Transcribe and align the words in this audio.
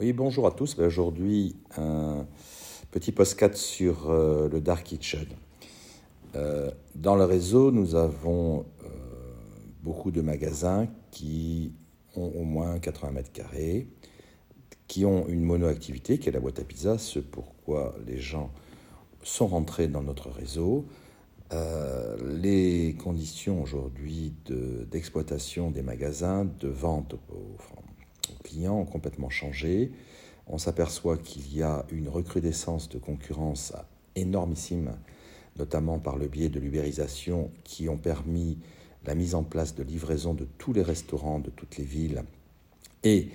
Oui, 0.00 0.12
bonjour 0.12 0.48
à 0.48 0.50
tous. 0.50 0.74
Ben, 0.74 0.86
aujourd'hui, 0.86 1.54
un 1.76 2.26
petit 2.90 3.12
postcard 3.12 3.56
sur 3.56 4.10
euh, 4.10 4.48
le 4.48 4.60
Dark 4.60 4.82
Kitchen. 4.82 5.24
Euh, 6.34 6.72
dans 6.96 7.14
le 7.14 7.22
réseau, 7.22 7.70
nous 7.70 7.94
avons 7.94 8.66
euh, 8.82 8.88
beaucoup 9.84 10.10
de 10.10 10.20
magasins 10.20 10.88
qui 11.12 11.74
ont 12.16 12.32
au 12.34 12.42
moins 12.42 12.80
80 12.80 13.12
mètres 13.12 13.30
carrés, 13.30 13.86
qui 14.88 15.04
ont 15.04 15.28
une 15.28 15.44
monoactivité 15.44 16.18
qui 16.18 16.28
est 16.28 16.32
la 16.32 16.40
boîte 16.40 16.58
à 16.58 16.64
pizza, 16.64 16.98
ce 16.98 17.20
pourquoi 17.20 17.94
les 18.04 18.18
gens 18.18 18.50
sont 19.22 19.46
rentrés 19.46 19.86
dans 19.86 20.02
notre 20.02 20.28
réseau. 20.28 20.86
les 22.20 22.96
conditions 22.98 23.62
aujourd'hui 23.62 24.32
d'exploitation 24.90 25.70
des 25.70 25.82
magasins, 25.82 26.46
de 26.58 26.66
vente 26.66 27.14
aux, 27.14 27.83
clients 28.42 28.78
ont 28.78 28.84
complètement 28.84 29.30
changé. 29.30 29.92
On 30.46 30.58
s'aperçoit 30.58 31.16
qu'il 31.16 31.54
y 31.56 31.62
a 31.62 31.84
une 31.90 32.08
recrudescence 32.08 32.88
de 32.88 32.98
concurrence 32.98 33.72
énormissime, 34.14 34.96
notamment 35.58 35.98
par 35.98 36.16
le 36.16 36.28
biais 36.28 36.48
de 36.48 36.60
l'ubérisation, 36.60 37.50
qui 37.64 37.88
ont 37.88 37.96
permis 37.96 38.58
la 39.06 39.14
mise 39.14 39.34
en 39.34 39.42
place 39.42 39.74
de 39.74 39.82
livraison 39.82 40.34
de 40.34 40.46
tous 40.58 40.72
les 40.72 40.82
restaurants 40.82 41.38
de 41.38 41.50
toutes 41.50 41.76
les 41.76 41.84
villes 41.84 42.24
et 43.02 43.28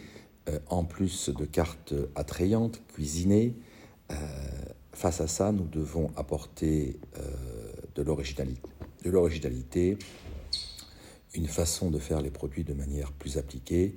euh, 0.50 0.60
en 0.68 0.84
plus 0.84 1.30
de 1.30 1.46
cartes 1.46 1.94
attrayantes, 2.16 2.82
cuisinées. 2.88 3.56
Euh, 4.12 4.16
face 4.94 5.22
à 5.22 5.28
ça, 5.28 5.52
nous 5.52 5.68
devons 5.68 6.12
apporter 6.16 7.00
euh, 7.18 7.22
de 7.96 8.02
l'originalité, 9.12 9.98
une 11.36 11.48
façon 11.48 11.92
de 11.92 12.00
faire 12.00 12.22
les 12.22 12.32
produits 12.32 12.64
de 12.64 12.74
manière 12.74 13.12
plus 13.12 13.38
appliquée 13.38 13.96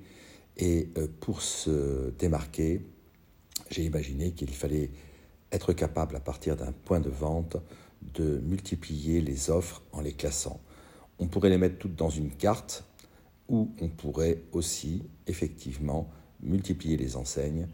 et 0.56 0.88
euh, 0.98 1.06
pour 1.20 1.42
se 1.42 2.11
démarquer, 2.19 2.83
j'ai 3.70 3.84
imaginé 3.84 4.33
qu'il 4.33 4.51
fallait 4.51 4.91
être 5.51 5.73
capable, 5.73 6.16
à 6.16 6.21
partir 6.21 6.57
d'un 6.57 6.73
point 6.73 7.01
de 7.01 7.10
vente, 7.10 7.57
de 8.15 8.38
multiplier 8.38 9.21
les 9.21 9.51
offres 9.51 9.82
en 9.93 10.01
les 10.01 10.12
classant. 10.12 10.60
On 11.18 11.27
pourrait 11.27 11.51
les 11.51 11.59
mettre 11.59 11.79
toutes 11.79 11.95
dans 11.95 12.10
une 12.10 12.30
carte 12.30 12.85
ou 13.49 13.71
on 13.80 13.88
pourrait 13.88 14.43
aussi, 14.52 15.02
effectivement, 15.27 16.10
multiplier 16.43 16.96
les 16.96 17.16
enseignes 17.16 17.68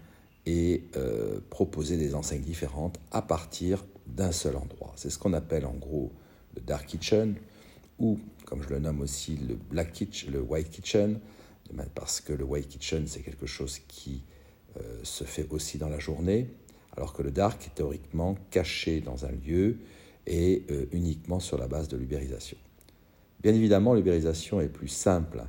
et 0.45 0.85
euh, 0.97 1.41
proposer 1.51 1.97
des 1.97 2.15
enseignes 2.15 2.43
différentes 2.43 2.99
à 3.11 3.23
partir 3.23 3.85
d'un 4.07 4.33
seul 4.33 4.57
endroit. 4.57 4.93
C'est 4.97 5.11
ce 5.11 5.19
qu'on 5.19 5.33
appelle 5.33 5.67
en 5.67 5.75
gros 5.75 6.13
le 6.55 6.63
dark 6.63 6.87
kitchen 6.87 7.37
ou, 7.99 8.19
comme 8.45 8.63
je 8.63 8.69
le 8.69 8.79
nomme 8.79 9.01
aussi, 9.01 9.37
le 9.37 9.55
black 9.55 9.93
kitchen, 9.93 10.33
le 10.33 10.41
white 10.41 10.71
kitchen, 10.71 11.19
parce 11.95 12.21
que 12.21 12.33
le 12.33 12.45
white 12.45 12.69
kitchen, 12.69 13.07
c'est 13.07 13.21
quelque 13.21 13.47
chose 13.47 13.79
qui 13.89 14.23
euh, 14.79 15.01
se 15.03 15.25
fait 15.25 15.47
aussi 15.51 15.79
dans 15.79 15.89
la 15.89 15.99
journée, 15.99 16.49
alors 16.97 17.13
que 17.13 17.23
le 17.23 17.31
dark 17.31 17.67
est 17.67 17.75
théoriquement 17.75 18.37
caché 18.51 19.01
dans 19.01 19.25
un 19.25 19.33
lieu 19.33 19.79
et 20.27 20.65
euh, 20.71 20.87
uniquement 20.93 21.41
sur 21.41 21.59
la 21.59 21.69
base 21.69 21.89
de 21.89 21.97
l'ubérisation. 21.97 22.59
Bien 23.41 23.55
évidemment, 23.55 23.95
l'ubérisation 23.95 24.61
est 24.61 24.69
plus 24.69 24.89
simple 24.89 25.45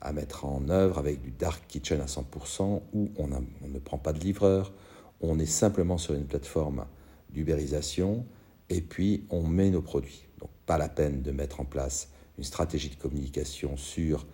à 0.00 0.12
mettre 0.12 0.44
en 0.44 0.68
œuvre 0.68 0.98
avec 0.98 1.20
du 1.20 1.30
dark 1.30 1.64
kitchen 1.66 2.00
à 2.00 2.06
100% 2.06 2.82
où 2.92 3.10
on, 3.16 3.30
on 3.32 3.68
ne 3.68 3.78
prend 3.78 3.98
pas 3.98 4.12
de 4.12 4.20
livreur, 4.20 4.72
on 5.20 5.38
est 5.38 5.46
simplement 5.46 5.98
sur 5.98 6.14
une 6.14 6.26
plateforme 6.26 6.86
d'ubérisation 7.30 8.24
et 8.70 8.80
puis 8.80 9.24
on 9.30 9.42
met 9.42 9.70
nos 9.70 9.82
produits. 9.82 10.26
Donc 10.38 10.50
pas 10.66 10.78
la 10.78 10.88
peine 10.88 11.22
de 11.22 11.30
mettre 11.30 11.60
en 11.60 11.64
place 11.64 12.10
une 12.38 12.44
stratégie 12.44 12.90
de 12.90 12.96
communication 12.96 13.76
sur 13.76 14.26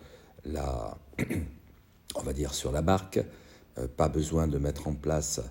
on 2.15 2.21
va 2.21 2.33
dire 2.33 2.53
sur 2.53 2.71
la 2.71 2.81
marque, 2.81 3.19
euh, 3.77 3.87
pas 3.87 4.09
besoin 4.09 4.47
de 4.47 4.57
mettre 4.57 4.87
en 4.87 4.93
place 4.93 5.41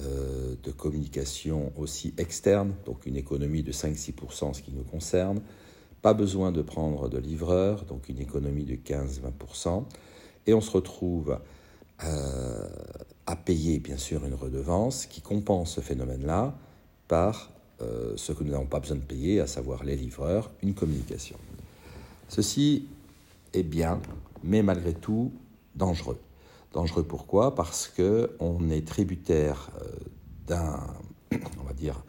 euh, 0.00 0.54
de 0.62 0.70
communication 0.70 1.72
aussi 1.76 2.14
externe, 2.18 2.74
donc 2.86 3.06
une 3.06 3.16
économie 3.16 3.62
de 3.62 3.72
5-6% 3.72 4.44
en 4.44 4.52
ce 4.52 4.62
qui 4.62 4.72
nous 4.72 4.84
concerne, 4.84 5.40
pas 6.00 6.14
besoin 6.14 6.50
de 6.50 6.62
prendre 6.62 7.08
de 7.08 7.18
livreur, 7.18 7.84
donc 7.84 8.08
une 8.08 8.18
économie 8.18 8.64
de 8.64 8.74
15-20%, 8.74 9.84
et 10.46 10.54
on 10.54 10.60
se 10.60 10.70
retrouve 10.70 11.38
euh, 12.04 12.68
à 13.26 13.36
payer 13.36 13.78
bien 13.78 13.96
sûr 13.96 14.24
une 14.24 14.34
redevance 14.34 15.06
qui 15.06 15.20
compense 15.20 15.74
ce 15.74 15.80
phénomène-là 15.80 16.54
par 17.08 17.50
ce 18.14 18.30
que 18.30 18.44
nous 18.44 18.52
n'avons 18.52 18.66
pas 18.66 18.78
besoin 18.78 18.96
de 18.96 19.02
payer, 19.02 19.40
à 19.40 19.48
savoir 19.48 19.82
les 19.82 19.96
livreurs, 19.96 20.52
une 20.62 20.72
communication. 20.72 21.36
Ceci 22.28 22.86
est 23.52 23.64
bien 23.64 24.00
mais 24.42 24.62
malgré 24.62 24.94
tout 24.94 25.32
dangereux. 25.74 26.18
Dangereux 26.72 27.02
pourquoi? 27.02 27.54
Parce 27.54 27.88
qu'on 27.88 28.70
est 28.70 28.86
tributaire 28.86 29.70
euh, 29.82 29.86
d'un, 30.46 30.80
on 31.60 31.64
va 31.64 31.72
dire, 31.74 32.02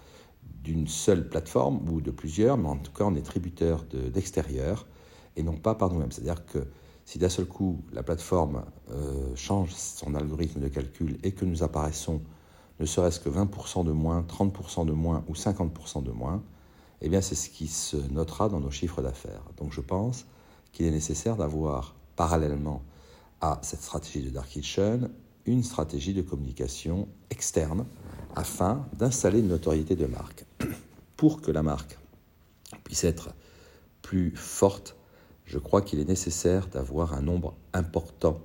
d'une 0.63 0.87
seule 0.87 1.27
plateforme 1.27 1.87
ou 1.89 2.01
de 2.01 2.11
plusieurs, 2.11 2.57
mais 2.57 2.69
en 2.69 2.77
tout 2.77 2.91
cas 2.91 3.03
on 3.03 3.15
est 3.15 3.21
tributaire 3.21 3.83
d'extérieur 4.13 4.87
et 5.35 5.43
non 5.43 5.57
pas 5.57 5.75
par 5.75 5.91
nous-mêmes. 5.91 6.11
C'est-à-dire 6.11 6.45
que 6.45 6.59
si 7.05 7.19
d'un 7.19 7.29
seul 7.29 7.45
coup 7.45 7.83
la 7.91 8.03
plateforme 8.03 8.63
euh, 8.91 9.35
change 9.35 9.71
son 9.73 10.15
algorithme 10.15 10.61
de 10.61 10.69
calcul 10.69 11.17
et 11.23 11.33
que 11.33 11.43
nous 11.43 11.63
apparaissons 11.63 12.21
ne 12.79 12.85
serait-ce 12.85 13.19
que 13.19 13.29
20% 13.29 13.83
de 13.83 13.91
moins, 13.91 14.21
30% 14.21 14.85
de 14.85 14.93
moins 14.93 15.23
ou 15.27 15.33
50% 15.33 16.03
de 16.03 16.11
moins, 16.11 16.41
eh 17.01 17.09
bien 17.09 17.21
c'est 17.21 17.35
ce 17.35 17.49
qui 17.49 17.67
se 17.67 17.97
notera 18.11 18.47
dans 18.47 18.61
nos 18.61 18.71
chiffres 18.71 19.01
d'affaires. 19.01 19.43
Donc 19.57 19.73
je 19.73 19.81
pense 19.81 20.25
qu'il 20.71 20.85
est 20.85 20.91
nécessaire 20.91 21.35
d'avoir 21.35 21.93
parallèlement 22.15 22.83
à 23.41 23.59
cette 23.61 23.81
stratégie 23.81 24.23
de 24.23 24.29
Dark 24.29 24.49
Kitchen, 24.49 25.09
une 25.45 25.63
stratégie 25.63 26.13
de 26.13 26.21
communication 26.21 27.07
externe 27.29 27.85
afin 28.35 28.85
d'installer 28.97 29.39
une 29.39 29.49
notoriété 29.49 29.95
de 29.95 30.05
marque. 30.05 30.45
Pour 31.17 31.41
que 31.41 31.51
la 31.51 31.63
marque 31.63 31.97
puisse 32.83 33.03
être 33.03 33.29
plus 34.01 34.35
forte, 34.35 34.95
je 35.45 35.57
crois 35.57 35.81
qu'il 35.81 35.99
est 35.99 36.07
nécessaire 36.07 36.67
d'avoir 36.67 37.13
un 37.13 37.21
nombre 37.21 37.55
important 37.73 38.39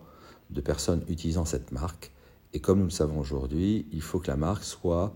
de 0.51 0.61
personnes 0.61 1.05
utilisant 1.09 1.45
cette 1.45 1.73
marque. 1.73 2.13
Et 2.53 2.61
comme 2.61 2.79
nous 2.79 2.85
le 2.85 2.91
savons 2.91 3.21
aujourd'hui, 3.21 3.87
il 3.93 4.03
faut 4.03 4.19
que 4.19 4.29
la 4.29 4.37
marque 4.37 4.65
soit 4.65 5.15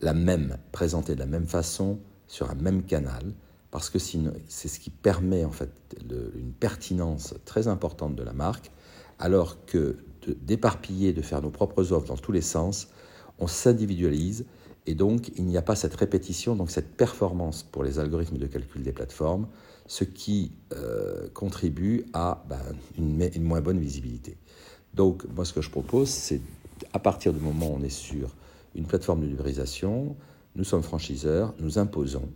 la 0.00 0.14
même, 0.14 0.58
présentée 0.72 1.14
de 1.14 1.20
la 1.20 1.26
même 1.26 1.46
façon 1.46 1.98
sur 2.26 2.50
un 2.50 2.54
même 2.54 2.82
canal, 2.84 3.32
parce 3.72 3.88
que 3.88 3.98
c'est 3.98 4.68
ce 4.68 4.78
qui 4.78 4.90
permet 4.90 5.44
en 5.44 5.50
fait 5.50 5.70
une 6.08 6.52
pertinence 6.52 7.34
très 7.46 7.68
importante 7.68 8.14
de 8.14 8.22
la 8.22 8.34
marque, 8.34 8.70
alors 9.18 9.64
que 9.64 9.96
d'éparpiller, 10.42 11.14
de, 11.14 11.22
faire 11.22 11.40
nos 11.40 11.50
propres 11.50 11.90
offres 11.92 12.06
dans 12.06 12.18
tous 12.18 12.32
les 12.32 12.42
sens, 12.42 12.88
on 13.38 13.46
s'individualise 13.46 14.44
et 14.86 14.94
donc 14.94 15.32
il 15.36 15.46
n'y 15.46 15.56
a 15.56 15.62
pas 15.62 15.74
cette 15.74 15.94
répétition, 15.94 16.54
donc 16.54 16.70
cette 16.70 16.96
performance 16.96 17.62
pour 17.62 17.82
les 17.82 17.98
algorithmes 17.98 18.36
de 18.36 18.46
calcul 18.46 18.82
des 18.82 18.92
plateformes, 18.92 19.48
ce 19.86 20.04
qui 20.04 20.52
euh, 20.74 21.28
contribue 21.32 22.04
à 22.12 22.44
ben, 22.50 22.60
une, 22.98 23.30
une, 23.34 23.42
moins 23.42 23.62
bonne 23.62 23.78
visibilité. 23.78 24.36
Donc 24.92 25.24
moi 25.34 25.46
ce 25.46 25.54
que 25.54 25.62
je 25.62 25.70
propose, 25.70 26.10
c'est 26.10 26.42
à 26.92 26.98
partir 26.98 27.32
du 27.32 27.40
moment 27.40 27.70
où 27.72 27.76
on 27.80 27.82
est 27.82 27.88
sur 27.88 28.36
une 28.74 28.84
plateforme 28.84 29.22
de 29.22 29.26
libérisation, 29.26 30.14
nous 30.56 30.64
sommes 30.64 30.82
franchiseurs, 30.82 31.54
nous 31.58 31.78
imposons 31.78 32.28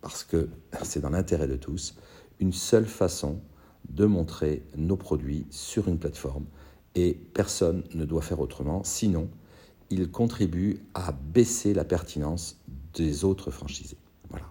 parce 0.00 0.24
que 0.24 0.48
c'est 0.82 1.00
dans 1.00 1.10
l'intérêt 1.10 1.46
de 1.46 1.56
tous, 1.56 1.94
une 2.38 2.52
seule 2.52 2.86
façon 2.86 3.40
de 3.88 4.06
montrer 4.06 4.62
nos 4.76 4.96
produits 4.96 5.46
sur 5.50 5.88
une 5.88 5.98
plateforme 5.98 6.46
et 6.94 7.14
personne 7.34 7.84
ne 7.94 8.04
doit 8.04 8.22
faire 8.22 8.40
autrement, 8.40 8.82
sinon 8.84 9.28
il 9.90 10.10
contribue 10.10 10.80
à 10.94 11.12
baisser 11.12 11.74
la 11.74 11.84
pertinence 11.84 12.58
des 12.94 13.24
autres 13.24 13.50
franchisés. 13.50 13.96
Voilà. 14.28 14.46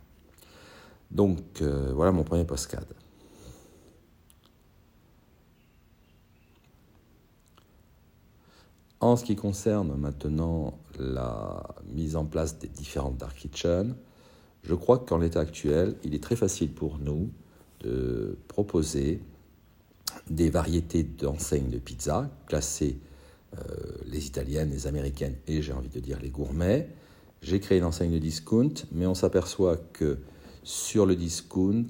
Donc 1.12 1.62
euh, 1.62 1.92
voilà 1.94 2.12
mon 2.12 2.24
premier 2.24 2.46
postcard. 2.46 2.84
En 9.01 9.16
ce 9.16 9.24
qui 9.24 9.38
concerne 9.38 9.96
maintenant 9.96 10.78
la 10.98 11.66
mise 11.86 12.18
en 12.18 12.25
place 12.25 12.60
des 12.60 12.68
différentes 12.68 13.16
dark 13.16 13.38
kitchen, 13.38 13.96
je 14.64 14.76
crois 14.76 15.00
qu'en 15.00 15.18
l'état 15.18 15.40
actuel, 15.40 15.96
il 16.04 16.14
est 16.14 16.24
très 16.24 16.36
facile 16.36 16.72
pour 16.72 17.00
nous 17.00 17.30
de 17.82 18.38
proposer 18.48 19.22
des 20.30 20.50
variétés 20.50 21.04
d'enseignes 21.04 21.70
de 21.70 21.78
pizza, 21.78 22.30
classer 22.48 23.00
euh, 23.58 23.64
les 24.06 24.28
italiennes, 24.28 24.70
les 24.70 24.88
américaines 24.88 25.36
et 25.48 25.62
j'ai 25.62 25.74
envie 25.74 25.90
de 25.90 26.00
dire 26.00 26.20
les 26.22 26.30
gourmets. 26.30 26.90
J'ai 27.42 27.60
créé 27.60 27.78
une 27.78 27.86
enseigne 27.86 28.12
de 28.12 28.18
discount, 28.18 28.74
mais 28.92 29.06
on 29.06 29.16
s'aperçoit 29.16 29.78
que 29.94 30.18
sur 30.64 31.06
le 31.06 31.16
discount, 31.16 31.88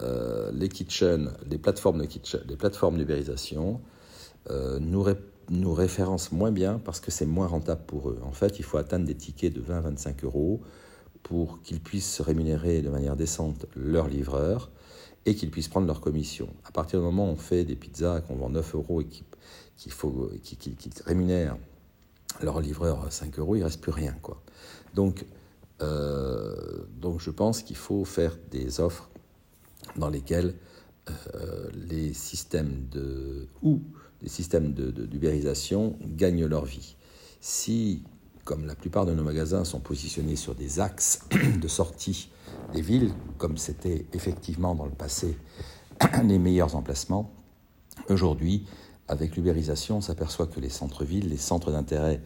euh, 0.00 0.50
les 0.54 0.68
kitchen, 0.68 1.32
les 1.50 1.58
plateformes 1.58 2.00
de 2.00 2.06
kitchen, 2.06 2.40
les 2.48 2.56
plateformes 2.56 2.96
d'ubérisation 2.96 3.80
euh, 4.50 4.78
nous, 4.80 5.04
nous 5.50 5.74
référencent 5.74 6.32
moins 6.32 6.52
bien 6.52 6.80
parce 6.84 7.00
que 7.00 7.10
c'est 7.10 7.26
moins 7.26 7.46
rentable 7.46 7.82
pour 7.86 8.10
eux. 8.10 8.18
En 8.22 8.32
fait, 8.32 8.58
il 8.58 8.64
faut 8.64 8.78
atteindre 8.78 9.06
des 9.06 9.14
tickets 9.14 9.52
de 9.52 9.60
20-25 9.60 10.24
euros 10.24 10.60
pour 11.22 11.62
qu'ils 11.62 11.80
puissent 11.80 12.20
rémunérer 12.20 12.82
de 12.82 12.90
manière 12.90 13.16
décente 13.16 13.66
leurs 13.76 14.08
livreurs 14.08 14.70
et 15.26 15.34
qu'ils 15.34 15.50
puissent 15.50 15.68
prendre 15.68 15.86
leur 15.86 16.00
commission. 16.00 16.48
À 16.64 16.72
partir 16.72 16.98
du 16.98 17.04
moment 17.04 17.28
où 17.28 17.32
on 17.32 17.36
fait 17.36 17.64
des 17.64 17.76
pizzas 17.76 18.20
qu'on 18.22 18.36
vend 18.36 18.50
9 18.50 18.74
euros 18.74 19.00
et 19.00 19.06
qui, 19.76 19.90
faut, 19.90 20.30
qui, 20.42 20.56
qui, 20.56 20.90
rémunèrent 21.04 21.56
leur 22.42 22.60
livreur 22.60 23.04
à 23.04 23.10
5 23.10 23.38
euros, 23.38 23.56
il 23.56 23.60
ne 23.60 23.64
reste 23.64 23.80
plus 23.80 23.92
rien. 23.92 24.16
Quoi. 24.22 24.42
Donc, 24.94 25.24
euh, 25.80 26.84
donc 27.00 27.20
je 27.20 27.30
pense 27.30 27.62
qu'il 27.62 27.76
faut 27.76 28.04
faire 28.04 28.36
des 28.50 28.80
offres 28.80 29.10
dans 29.96 30.08
lesquelles 30.08 30.54
euh, 31.34 31.68
les 31.88 32.14
systèmes 32.14 32.86
de 32.90 33.48
ou 33.62 33.80
les 34.22 34.28
systèmes 34.28 34.72
d'ubérisation 34.72 35.96
de, 36.00 36.16
gagnent 36.16 36.46
leur 36.46 36.64
vie. 36.64 36.96
Si, 37.40 38.04
comme 38.44 38.66
la 38.66 38.74
plupart 38.74 39.06
de 39.06 39.14
nos 39.14 39.22
magasins 39.22 39.64
sont 39.64 39.80
positionnés 39.80 40.36
sur 40.36 40.54
des 40.54 40.80
axes 40.80 41.20
de 41.60 41.68
sortie 41.68 42.30
des 42.72 42.80
villes, 42.80 43.12
comme 43.38 43.56
c'était 43.56 44.06
effectivement 44.12 44.74
dans 44.74 44.86
le 44.86 44.92
passé 44.92 45.36
les 46.24 46.38
meilleurs 46.38 46.74
emplacements, 46.74 47.30
aujourd'hui, 48.08 48.66
avec 49.08 49.36
l'ubérisation, 49.36 49.98
on 49.98 50.00
s'aperçoit 50.00 50.46
que 50.46 50.60
les 50.60 50.70
centres-villes, 50.70 51.28
les 51.28 51.36
centres 51.36 51.70
d'intérêt 51.70 52.20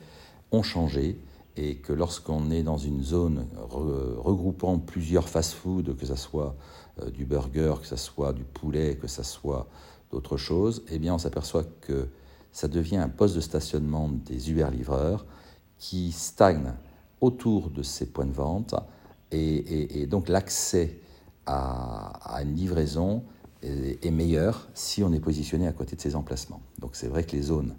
ont 0.52 0.62
changé 0.62 1.18
et 1.56 1.76
que 1.76 1.92
lorsqu'on 1.92 2.50
est 2.50 2.62
dans 2.62 2.76
une 2.76 3.02
zone 3.02 3.46
regroupant 3.68 4.78
plusieurs 4.78 5.28
fast-foods, 5.28 5.94
que 5.98 6.06
ce 6.06 6.16
soit 6.16 6.54
euh, 7.00 7.10
du 7.10 7.24
burger, 7.24 7.74
que 7.80 7.86
ce 7.86 7.96
soit 7.96 8.32
du 8.32 8.44
poulet, 8.44 8.96
que 8.96 9.08
ce 9.08 9.22
soit 9.22 9.66
d'autres 10.10 10.36
choses, 10.36 10.84
eh 10.90 10.98
bien 10.98 11.14
on 11.14 11.18
s'aperçoit 11.18 11.64
que 11.80 12.08
ça 12.52 12.68
devient 12.68 12.98
un 12.98 13.08
poste 13.08 13.34
de 13.34 13.40
stationnement 13.40 14.08
des 14.08 14.50
Uber-livreurs 14.50 15.26
qui 15.78 16.12
stagne 16.12 16.72
autour 17.20 17.70
de 17.70 17.82
ces 17.82 18.06
points 18.06 18.26
de 18.26 18.32
vente 18.32 18.74
et, 19.32 20.06
donc 20.06 20.28
l'accès 20.28 21.00
à, 21.46 22.40
une 22.42 22.54
livraison 22.54 23.24
est, 23.62 24.04
est, 24.04 24.10
meilleur 24.10 24.68
si 24.74 25.02
on 25.02 25.12
est 25.12 25.20
positionné 25.20 25.66
à 25.66 25.72
côté 25.72 25.96
de 25.96 26.00
ces 26.00 26.16
emplacements. 26.16 26.62
Donc 26.78 26.96
c'est 26.96 27.08
vrai 27.08 27.24
que 27.24 27.32
les 27.32 27.42
zones 27.42 27.76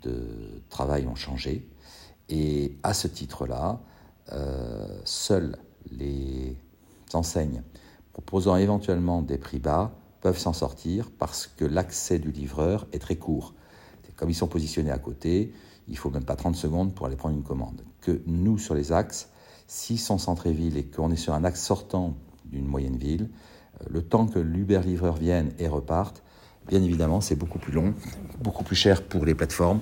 de 0.00 0.62
travail 0.68 1.06
ont 1.06 1.14
changé 1.14 1.68
et 2.28 2.78
à 2.82 2.94
ce 2.94 3.08
titre-là, 3.08 3.80
euh, 4.32 5.00
seules 5.04 5.56
les 5.90 6.56
enseignes 7.12 7.62
proposant 8.12 8.56
éventuellement 8.56 9.20
des 9.20 9.36
prix 9.36 9.58
bas 9.58 9.92
peuvent 10.20 10.38
s'en 10.38 10.52
sortir 10.52 11.10
parce 11.18 11.46
que 11.46 11.64
l'accès 11.64 12.18
du 12.18 12.30
livreur 12.30 12.86
est 12.92 13.00
très 13.00 13.16
court. 13.16 13.54
Comme 14.16 14.30
ils 14.30 14.34
sont 14.34 14.46
positionnés 14.46 14.90
à 14.90 14.98
côté, 14.98 15.52
il 15.88 15.96
faut 15.96 16.10
même 16.10 16.24
pas 16.24 16.36
30 16.36 16.56
secondes 16.56 16.94
pour 16.94 17.06
aller 17.06 17.16
prendre 17.16 17.36
une 17.36 17.42
commande. 17.42 17.82
Que 18.00 18.20
nous, 18.26 18.58
sur 18.58 18.74
les 18.74 18.92
axes, 18.92 19.28
s'ils 19.66 19.98
sont 19.98 20.18
centrés-ville 20.18 20.76
et 20.76 20.84
qu'on 20.84 21.10
est 21.10 21.16
sur 21.16 21.34
un 21.34 21.44
axe 21.44 21.62
sortant 21.62 22.14
d'une 22.44 22.66
moyenne 22.66 22.96
ville, 22.96 23.30
euh, 23.80 23.86
le 23.90 24.02
temps 24.02 24.26
que 24.26 24.38
l'Uber-livreur 24.38 25.16
vienne 25.16 25.52
et 25.58 25.68
reparte, 25.68 26.22
bien 26.68 26.82
évidemment, 26.82 27.20
c'est 27.20 27.36
beaucoup 27.36 27.58
plus 27.58 27.72
long, 27.72 27.94
beaucoup 28.40 28.64
plus 28.64 28.76
cher 28.76 29.02
pour 29.02 29.24
les 29.24 29.34
plateformes. 29.34 29.80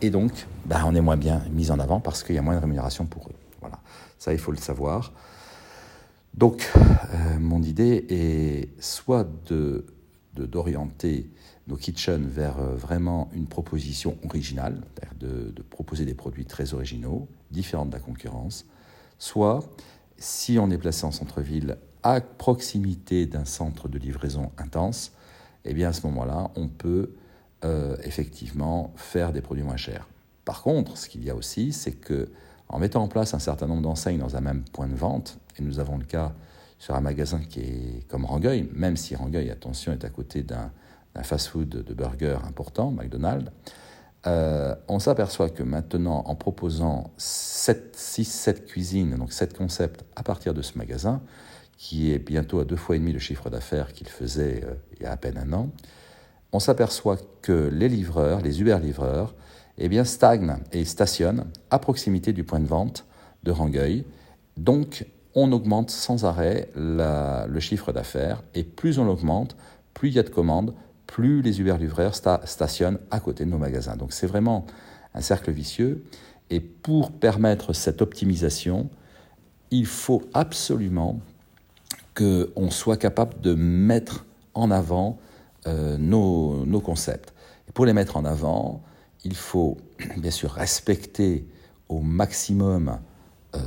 Et 0.00 0.10
donc, 0.10 0.46
bah, 0.66 0.82
on 0.86 0.94
est 0.94 1.00
moins 1.00 1.16
bien 1.16 1.42
mis 1.50 1.70
en 1.70 1.78
avant 1.78 2.00
parce 2.00 2.22
qu'il 2.22 2.34
y 2.34 2.38
a 2.38 2.42
moins 2.42 2.56
de 2.56 2.60
rémunération 2.60 3.06
pour 3.06 3.28
eux. 3.28 3.34
Voilà, 3.60 3.78
ça, 4.18 4.32
il 4.32 4.38
faut 4.38 4.50
le 4.50 4.58
savoir. 4.58 5.12
Donc, 6.34 6.70
euh, 6.76 7.38
mon 7.38 7.62
idée 7.62 8.06
est 8.08 8.82
soit 8.82 9.28
de, 9.48 9.86
d'orienter 10.34 11.30
nos 11.72 11.78
kitchens 11.78 12.26
vers 12.26 12.58
euh, 12.58 12.74
vraiment 12.74 13.30
une 13.32 13.46
proposition 13.46 14.18
originale, 14.28 14.82
de, 15.18 15.50
de, 15.56 15.62
proposer 15.62 16.04
des 16.04 16.12
produits 16.12 16.44
très 16.44 16.74
originaux, 16.74 17.28
différents 17.50 17.86
de 17.86 17.92
la 17.92 17.98
concurrence, 17.98 18.66
soit, 19.18 19.60
si 20.18 20.58
on 20.58 20.70
est 20.70 20.76
placé 20.76 21.06
en 21.06 21.12
centre-ville, 21.12 21.78
à 22.02 22.20
proximité 22.20 23.24
d'un 23.24 23.46
centre 23.46 23.88
de 23.88 23.98
livraison 23.98 24.52
intense, 24.58 25.12
eh 25.64 25.72
bien 25.72 25.88
à 25.88 25.92
ce 25.94 26.06
moment-là, 26.08 26.50
on 26.56 26.68
peut 26.68 27.14
euh, 27.64 27.96
effectivement 28.04 28.92
faire 28.96 29.32
des 29.32 29.40
produits 29.40 29.64
moins 29.64 29.78
chers. 29.78 30.06
Par 30.44 30.62
contre, 30.62 30.98
ce 30.98 31.08
qu'il 31.08 31.24
y 31.24 31.30
a 31.30 31.34
aussi, 31.34 31.72
c'est 31.72 31.92
que 31.92 32.28
en 32.68 32.78
mettant 32.80 33.02
en 33.02 33.08
place 33.08 33.32
un 33.32 33.38
certain 33.38 33.66
nombre 33.66 33.82
d'enseignes 33.82 34.18
dans 34.18 34.36
un 34.36 34.40
même 34.42 34.64
point 34.72 34.88
de 34.88 34.94
vente, 34.94 35.38
et 35.58 35.62
nous 35.62 35.78
avons 35.78 35.96
le 35.96 36.04
cas 36.04 36.34
sur 36.78 36.94
un 36.94 37.00
magasin 37.00 37.40
qui 37.40 37.60
est 37.60 38.08
comme 38.08 38.26
Rangueil, 38.26 38.68
même 38.74 38.96
si 38.98 39.14
Rangueil, 39.14 39.50
attention, 39.50 39.92
est 39.92 40.04
à 40.04 40.10
côté 40.10 40.42
d'un 40.42 40.70
fast-food 41.22 41.68
de 41.68 41.94
burger 41.94 42.38
important, 42.46 42.90
McDonald's, 42.90 43.50
euh, 44.26 44.74
on 44.88 44.98
s'aperçoit 44.98 45.50
que 45.50 45.62
maintenant, 45.62 46.22
en 46.26 46.34
proposant 46.34 47.12
6, 47.16 48.24
7 48.24 48.66
cuisines, 48.66 49.16
donc 49.16 49.32
7 49.32 49.56
concepts 49.56 50.04
à 50.14 50.22
partir 50.22 50.54
de 50.54 50.62
ce 50.62 50.78
magasin, 50.78 51.20
qui 51.76 52.12
est 52.12 52.18
bientôt 52.18 52.60
à 52.60 52.64
deux 52.64 52.76
fois 52.76 52.96
et 52.96 52.98
demi 53.00 53.12
le 53.12 53.18
chiffre 53.18 53.50
d'affaires 53.50 53.92
qu'il 53.92 54.08
faisait 54.08 54.62
euh, 54.64 54.74
il 54.96 55.02
y 55.02 55.06
a 55.06 55.12
à 55.12 55.16
peine 55.16 55.38
un 55.38 55.52
an, 55.52 55.70
on 56.52 56.60
s'aperçoit 56.60 57.16
que 57.40 57.70
les 57.72 57.88
livreurs, 57.88 58.40
les 58.42 58.60
Uber-livreurs, 58.60 59.34
eh 59.78 59.88
bien, 59.88 60.04
stagnent 60.04 60.58
et 60.70 60.84
stationnent 60.84 61.46
à 61.70 61.78
proximité 61.78 62.32
du 62.32 62.44
point 62.44 62.60
de 62.60 62.66
vente 62.66 63.06
de 63.42 63.50
Rangueil. 63.50 64.04
Donc, 64.58 65.06
on 65.34 65.50
augmente 65.50 65.90
sans 65.90 66.26
arrêt 66.26 66.68
le 66.76 67.58
chiffre 67.60 67.90
d'affaires 67.90 68.42
et 68.54 68.64
plus 68.64 68.98
on 68.98 69.08
augmente, 69.08 69.56
plus 69.94 70.10
il 70.10 70.14
y 70.14 70.18
a 70.18 70.22
de 70.22 70.28
commandes, 70.28 70.74
plus 71.12 71.42
les 71.42 71.60
Uber-livreurs 71.60 72.14
stationnent 72.14 72.98
à 73.10 73.20
côté 73.20 73.44
de 73.44 73.50
nos 73.50 73.58
magasins. 73.58 73.96
Donc, 73.96 74.14
c'est 74.14 74.26
vraiment 74.26 74.64
un 75.14 75.20
cercle 75.20 75.50
vicieux. 75.50 76.04
Et 76.48 76.58
pour 76.58 77.12
permettre 77.12 77.74
cette 77.74 78.00
optimisation, 78.00 78.88
il 79.70 79.84
faut 79.84 80.22
absolument 80.32 81.20
qu'on 82.14 82.70
soit 82.70 82.96
capable 82.96 83.38
de 83.42 83.52
mettre 83.52 84.24
en 84.54 84.70
avant 84.70 85.18
euh, 85.66 85.98
nos, 85.98 86.80
concepts. 86.80 87.34
Et 87.68 87.72
pour 87.72 87.84
les 87.84 87.92
mettre 87.92 88.16
en 88.16 88.24
avant, 88.24 88.82
il 89.22 89.36
faut 89.36 89.76
bien 90.16 90.30
sûr 90.30 90.50
respecter 90.50 91.46
au 91.90 92.00
maximum 92.00 93.00
euh, 93.54 93.60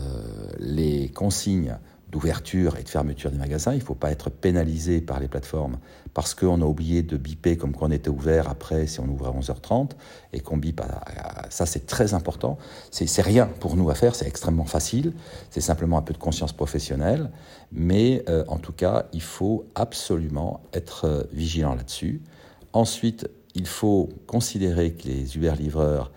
les 0.57 1.09
consignes 1.09 1.77
d'ouverture 2.10 2.78
et 2.78 2.84
de 2.84 2.90
fermeture 2.90 3.31
des 3.31 3.38
magasins. 3.38 3.74
Il 3.74 3.80
ne 3.80 3.84
faut 3.84 3.96
pas 3.96 4.12
être 4.12 4.30
pénalisé 4.30 5.02
par 5.02 5.19
les 5.19 5.28
plateformes 5.28 5.78
parce 6.13 6.34
qu'on 6.34 6.62
a 6.62 6.66
oublié 6.66 7.04
de 7.04 7.18
biper 7.18 7.57
comme 7.57 7.74
qu'on 7.74 7.92
était 7.92 8.10
ouvert 8.10 8.50
après 8.50 8.88
si 8.88 9.00
on 9.00 9.07
ouvre 9.07 9.28
à 9.28 9.31
11h30 9.31 9.92
et 10.31 10.40
qu'on 10.40 10.57
bip 10.57 10.80
à, 10.80 11.46
ça 11.50 11.66
c'est 11.66 11.86
très 11.86 12.13
important. 12.13 12.57
C'est 12.92 13.22
rien 13.22 13.48
pour 13.60 13.75
nous 13.75 13.90
à 13.90 13.96
faire, 13.96 14.16
c'est 14.16 14.28
extrêmement 14.28 14.66
facile. 14.66 15.13
C'est 15.50 15.62
simplement 15.62 15.98
un 15.98 16.02
peu 16.02 16.13
de 16.13 16.18
conscience 16.18 16.54
professionnelle, 16.54 17.31
mais 17.72 18.24
euh, 18.30 18.46
en 18.48 18.57
tout 18.57 18.74
cas 18.74 19.07
il 19.12 19.22
faut 19.22 19.66
absolument 19.75 20.62
être 20.74 21.06
euh, 21.06 21.24
vigilant 21.34 21.75
là-dessus. 21.75 22.22
Ensuite, 22.72 23.30
il 23.56 23.68
faut 23.68 24.10
considérer 24.28 24.94
que 24.94 25.07
les 25.07 25.36
Uber 25.38 25.54
livreurs, 25.57 26.12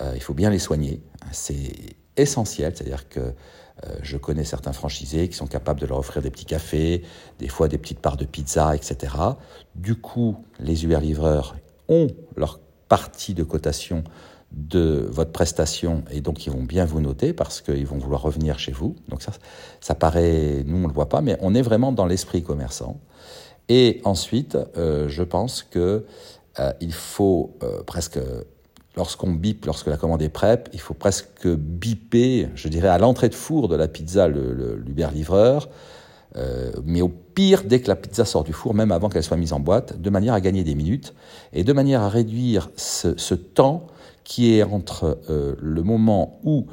euh, 0.00 0.12
il 0.14 0.22
faut 0.22 0.34
bien 0.34 0.50
les 0.50 0.58
soigner. 0.58 1.02
C'est 1.32 1.72
essentiel, 2.16 2.74
c'est-à-dire 2.74 3.08
que 3.08 3.32
je 4.02 4.16
connais 4.16 4.44
certains 4.44 4.72
franchisés 4.72 5.28
qui 5.28 5.36
sont 5.36 5.46
capables 5.46 5.80
de 5.80 5.86
leur 5.86 5.98
offrir 5.98 6.22
des 6.22 6.30
petits 6.30 6.44
cafés, 6.44 7.02
des 7.38 7.48
fois 7.48 7.68
des 7.68 7.78
petites 7.78 8.00
parts 8.00 8.16
de 8.16 8.24
pizza, 8.24 8.74
etc. 8.74 9.14
Du 9.74 9.94
coup, 9.94 10.36
les 10.58 10.84
Uber-livreurs 10.84 11.56
ont 11.88 12.08
leur 12.36 12.60
partie 12.88 13.34
de 13.34 13.44
cotation 13.44 14.04
de 14.50 15.06
votre 15.10 15.30
prestation 15.30 16.04
et 16.10 16.20
donc 16.20 16.46
ils 16.46 16.52
vont 16.52 16.62
bien 16.62 16.86
vous 16.86 17.00
noter 17.00 17.32
parce 17.32 17.60
qu'ils 17.60 17.86
vont 17.86 17.98
vouloir 17.98 18.22
revenir 18.22 18.58
chez 18.58 18.72
vous. 18.72 18.96
Donc 19.08 19.22
ça, 19.22 19.32
ça 19.80 19.94
paraît, 19.94 20.62
nous 20.64 20.76
on 20.76 20.80
ne 20.80 20.88
le 20.88 20.92
voit 20.92 21.08
pas, 21.08 21.20
mais 21.20 21.36
on 21.40 21.54
est 21.54 21.62
vraiment 21.62 21.92
dans 21.92 22.06
l'esprit 22.06 22.42
commerçant. 22.42 22.98
Et 23.68 24.00
ensuite, 24.04 24.56
euh, 24.76 25.08
je 25.08 25.22
pense 25.22 25.62
que 25.62 26.06
euh, 26.58 26.72
il 26.80 26.94
faut 26.94 27.58
presque 27.86 28.18
lorsqu'on 28.96 29.30
bip, 29.30 29.64
lorsque 29.66 29.86
la 29.86 29.96
commande 29.96 30.22
est 30.22 30.28
prête, 30.28 30.68
il 30.72 30.80
faut 30.80 30.94
presque 30.94 31.46
biper, 31.46 32.48
je 32.54 32.68
dirais, 32.68 32.88
à 32.88 32.98
l'entrée 32.98 33.28
de 33.28 33.34
four 33.34 33.68
de 33.68 33.76
la 33.76 33.88
pizza 33.88 34.28
l'Uber-livreur, 34.28 35.68
euh, 36.36 36.72
mais 36.84 37.00
au 37.00 37.08
pire, 37.08 37.62
dès 37.64 37.80
que 37.80 37.88
la 37.88 37.96
pizza 37.96 38.24
sort 38.24 38.44
du 38.44 38.52
four, 38.52 38.74
même 38.74 38.92
avant 38.92 39.08
qu'elle 39.08 39.22
soit 39.22 39.36
mise 39.36 39.52
en 39.52 39.60
boîte, 39.60 40.00
de 40.00 40.10
manière 40.10 40.34
à 40.34 40.40
gagner 40.40 40.62
des 40.62 40.74
minutes 40.74 41.14
et 41.52 41.64
de 41.64 41.72
manière 41.72 42.02
à 42.02 42.08
réduire 42.08 42.70
ce, 42.76 43.34
temps 43.34 43.86
qui 44.24 44.54
est 44.54 44.62
entre 44.62 45.18
euh, 45.30 45.54
le 45.60 45.82
moment 45.82 46.38
où 46.44 46.66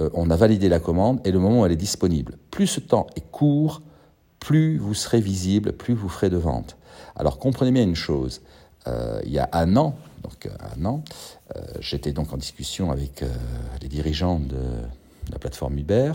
euh, 0.00 0.08
on 0.14 0.30
a 0.30 0.36
validé 0.36 0.68
la 0.68 0.80
commande 0.80 1.20
et 1.26 1.32
le 1.32 1.38
moment 1.38 1.60
où 1.60 1.66
elle 1.66 1.72
est 1.72 1.76
disponible. 1.76 2.38
Plus 2.50 2.66
ce 2.66 2.80
temps 2.80 3.06
est 3.16 3.30
court, 3.30 3.82
plus 4.40 4.78
vous 4.78 4.94
serez 4.94 5.20
visible, 5.20 5.72
plus 5.72 5.94
vous 5.94 6.08
ferez 6.08 6.30
de 6.30 6.38
vente. 6.38 6.76
Alors 7.14 7.38
comprenez 7.38 7.70
bien 7.70 7.82
une 7.82 7.94
chose, 7.94 8.40
il 9.24 9.30
y 9.30 9.38
a 9.38 9.48
un 9.52 9.76
an, 9.76 9.94
donc 10.22 10.48
un 10.76 10.84
an, 10.84 11.04
euh, 11.56 11.60
j'étais 11.80 12.12
donc 12.12 12.32
en 12.32 12.36
discussion 12.36 12.90
avec 12.90 13.22
euh, 13.22 13.28
les 13.80 13.88
dirigeants 13.88 14.38
de 14.38 14.58
la 15.30 15.38
plateforme 15.38 15.78
Uber 15.78 16.12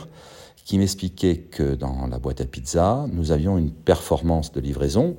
qui 0.66 0.78
m'expliquaient 0.78 1.38
que 1.38 1.76
dans 1.76 2.08
la 2.08 2.20
boîte 2.20 2.42
à 2.42 2.46
pizza, 2.46 3.06
nous 3.12 3.32
avions 3.32 3.58
une 3.58 3.72
performance 3.72 4.52
de 4.52 4.60
livraison 4.60 5.16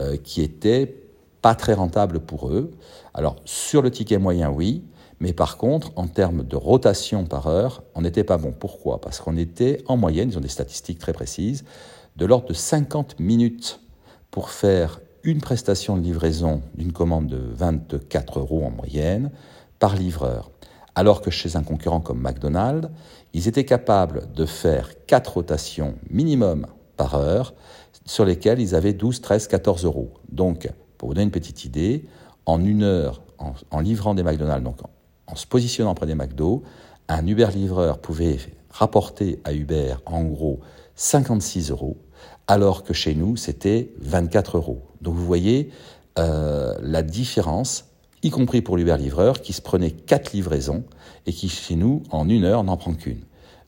euh, 0.00 0.16
qui 0.16 0.42
était 0.42 0.94
pas 1.42 1.54
très 1.54 1.74
rentable 1.74 2.20
pour 2.20 2.48
eux. 2.48 2.70
Alors 3.12 3.36
sur 3.44 3.82
le 3.82 3.90
ticket 3.90 4.18
moyen, 4.18 4.50
oui, 4.50 4.82
mais 5.20 5.32
par 5.32 5.56
contre, 5.56 5.92
en 5.96 6.06
termes 6.06 6.42
de 6.42 6.56
rotation 6.56 7.26
par 7.26 7.48
heure, 7.48 7.82
on 7.94 8.02
n'était 8.02 8.24
pas 8.24 8.38
bon. 8.38 8.52
Pourquoi? 8.52 9.00
Parce 9.00 9.20
qu'on 9.20 9.36
était 9.36 9.82
en 9.86 9.96
moyenne, 9.96 10.30
ils 10.30 10.38
ont 10.38 10.42
des 10.42 10.48
statistiques 10.48 10.98
très 10.98 11.12
précises, 11.12 11.64
de 12.16 12.24
l'ordre 12.24 12.48
de 12.48 12.54
50 12.54 13.20
minutes 13.20 13.80
pour 14.30 14.50
faire 14.50 15.00
une 15.22 15.40
prestation 15.40 15.96
de 15.96 16.02
livraison 16.02 16.62
d'une 16.74 16.92
commande 16.92 17.26
de 17.26 17.40
24 17.54 18.40
euros 18.40 18.64
en 18.64 18.70
moyenne 18.70 19.30
par 19.78 19.96
livreur. 19.96 20.50
Alors 20.94 21.20
que 21.20 21.30
chez 21.30 21.56
un 21.56 21.62
concurrent 21.62 22.00
comme 22.00 22.20
McDonald's, 22.20 22.88
ils 23.32 23.46
étaient 23.46 23.64
capables 23.64 24.32
de 24.34 24.46
faire 24.46 24.90
4 25.06 25.34
rotations 25.34 25.94
minimum 26.10 26.66
par 26.96 27.14
heure 27.14 27.54
sur 28.04 28.24
lesquelles 28.24 28.60
ils 28.60 28.74
avaient 28.74 28.94
12, 28.94 29.20
13, 29.20 29.48
14 29.48 29.84
euros. 29.84 30.12
Donc, 30.30 30.68
pour 30.96 31.08
vous 31.08 31.14
donner 31.14 31.24
une 31.24 31.30
petite 31.30 31.64
idée, 31.64 32.06
en 32.46 32.64
une 32.64 32.82
heure, 32.82 33.22
en, 33.38 33.80
livrant 33.80 34.14
des 34.14 34.22
McDonald's, 34.22 34.64
donc 34.64 34.78
en, 35.26 35.36
se 35.36 35.46
positionnant 35.46 35.94
près 35.94 36.06
des 36.06 36.14
McDo, 36.14 36.62
un 37.08 37.26
Uber 37.26 37.48
livreur 37.54 37.98
pouvait 37.98 38.38
rapporter 38.70 39.40
à 39.44 39.52
Uber 39.52 39.94
en 40.06 40.24
gros 40.24 40.60
56 40.96 41.70
euros, 41.70 41.96
alors 42.46 42.82
que 42.84 42.92
chez 42.92 43.14
nous, 43.14 43.36
c'était 43.36 43.92
24 44.00 44.56
euros. 44.56 44.82
Donc 45.00 45.14
vous 45.14 45.24
voyez 45.26 45.70
euh, 46.18 46.74
la 46.82 47.02
différence, 47.02 47.86
y 48.22 48.30
compris 48.30 48.62
pour 48.62 48.76
l'Uber 48.76 48.96
livreur, 48.98 49.40
qui 49.40 49.52
se 49.52 49.62
prenait 49.62 49.90
4 49.90 50.32
livraisons 50.32 50.84
et 51.26 51.32
qui, 51.32 51.48
chez 51.48 51.76
nous, 51.76 52.02
en 52.10 52.28
une 52.28 52.44
heure, 52.44 52.64
n'en 52.64 52.76
prend 52.76 52.94
qu'une. 52.94 53.22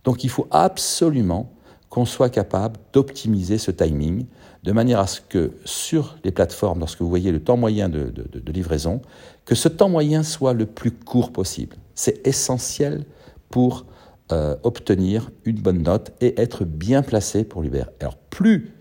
Donc 0.04 0.24
il 0.24 0.30
faut 0.30 0.46
absolument 0.50 1.52
qu'on 1.90 2.04
soit 2.04 2.30
capable 2.30 2.78
d'optimiser 2.92 3.58
ce 3.58 3.70
timing 3.70 4.26
de 4.62 4.72
manière 4.72 5.00
à 5.00 5.06
ce 5.06 5.20
que 5.20 5.52
sur 5.64 6.16
les 6.24 6.30
plateformes, 6.30 6.78
lorsque 6.78 7.00
vous 7.00 7.08
voyez 7.08 7.32
le 7.32 7.42
temps 7.42 7.56
moyen 7.56 7.88
de, 7.88 8.12
livraison, 8.46 9.00
que 9.44 9.54
ce 9.54 9.68
temps 9.68 9.88
moyen 9.88 10.22
soit 10.22 10.52
le 10.52 10.66
plus 10.66 10.92
court 10.92 11.32
possible. 11.32 11.76
C'est 11.94 12.26
essentiel 12.26 13.04
pour 13.48 13.86
euh, 14.32 14.56
obtenir 14.62 15.30
une 15.44 15.60
bonne 15.60 15.82
note 15.82 16.12
et 16.20 16.40
être 16.40 16.64
bien 16.64 17.02
placé 17.02 17.44
pour 17.44 17.62
l'Uber. 17.62 17.84
Alors 18.00 18.16
plus 18.16 18.72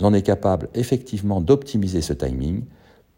on 0.00 0.12
est 0.12 0.22
capable 0.22 0.68
effectivement 0.74 1.40
d'optimiser 1.40 2.02
ce 2.02 2.12
timing, 2.12 2.64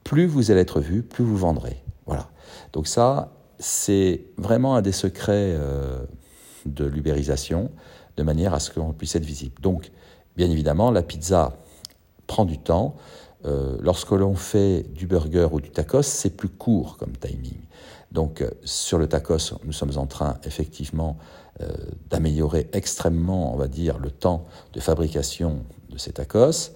plus 0.05 0.27
vous 0.27 0.51
allez 0.51 0.61
être 0.61 0.81
vu, 0.81 1.03
plus 1.03 1.25
vous 1.25 1.37
vendrez. 1.37 1.83
Voilà. 2.07 2.29
Donc 2.73 2.87
ça, 2.87 3.33
c'est 3.59 4.25
vraiment 4.37 4.77
un 4.77 4.83
des 4.83 4.93
secrets 4.93 5.55
euh, 5.57 5.99
de 6.67 6.85
l'ubérisation, 6.85 7.71
de 8.17 8.23
manière 8.23 8.55
à 8.55 8.61
ce 8.61 8.71
qu'on 8.71 8.93
puisse 8.93 9.17
être 9.17 9.25
visible. 9.25 9.61
Donc, 9.61 9.91
bien 10.37 10.51
évidemment, 10.51 10.91
la 10.91 11.03
pizza 11.03 11.57
prend 12.27 12.45
du 12.45 12.59
temps. 12.59 12.97
Euh, 13.45 13.77
lorsque 13.81 14.11
l'on 14.11 14.35
fait 14.35 14.83
du 14.93 15.07
burger 15.07 15.49
ou 15.53 15.61
du 15.61 15.71
tacos, 15.71 16.03
c'est 16.03 16.37
plus 16.37 16.49
court 16.49 16.97
comme 16.99 17.17
timing. 17.17 17.59
Donc 18.13 18.45
sur 18.65 18.99
le 18.99 19.09
tacos, 19.09 19.59
nous 19.65 19.73
sommes 19.73 19.97
en 19.97 20.07
train 20.07 20.39
effectivement 20.45 21.19
d'améliorer 22.11 22.69
extrêmement, 22.73 23.55
on 23.55 23.57
va 23.57 23.69
dire, 23.69 23.99
le 23.99 24.11
temps 24.11 24.47
de 24.73 24.81
fabrication 24.81 25.65
de 25.91 25.99
ces 25.99 26.13
tacos. 26.13 26.73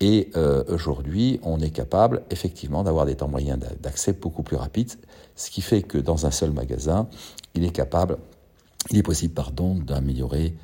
Et 0.00 0.30
aujourd'hui, 0.68 1.40
on 1.42 1.60
est 1.60 1.70
capable 1.70 2.22
effectivement 2.30 2.82
d'avoir 2.84 3.06
des 3.06 3.16
temps 3.16 3.28
moyens 3.28 3.58
d'accès 3.80 4.12
beaucoup 4.12 4.42
plus 4.42 4.56
rapides, 4.56 4.92
ce 5.36 5.50
qui 5.50 5.60
fait 5.60 5.82
que 5.82 5.98
dans 5.98 6.26
un 6.26 6.30
seul 6.30 6.50
magasin, 6.50 7.08
il 7.54 7.64
est 7.64 7.70
capable, 7.70 8.18
il 8.90 8.98
est 8.98 9.02
possible, 9.02 9.34
pardon, 9.34 9.74
d'améliorer 9.74 10.54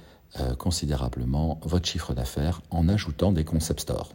considérablement 0.59 1.59
votre 1.63 1.87
chiffre 1.87 2.15
d'affaires 2.15 2.61
en 2.71 2.89
ajoutant 2.89 3.33
des 3.33 3.45
concept 3.45 3.81
stores. 3.81 4.13